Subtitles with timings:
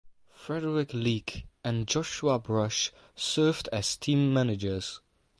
[0.33, 4.99] Frederic Leake and Joshua Brush served as team managers.